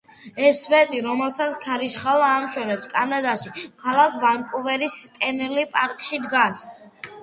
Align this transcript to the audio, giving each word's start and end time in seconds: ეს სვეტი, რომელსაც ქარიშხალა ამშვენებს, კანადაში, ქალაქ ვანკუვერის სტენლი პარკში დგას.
ეს 0.43 0.61
სვეტი, 0.67 1.01
რომელსაც 1.07 1.57
ქარიშხალა 1.65 2.31
ამშვენებს, 2.39 2.89
კანადაში, 2.97 3.55
ქალაქ 3.87 4.21
ვანკუვერის 4.27 5.01
სტენლი 5.07 5.71
პარკში 5.79 6.27
დგას. 6.29 6.71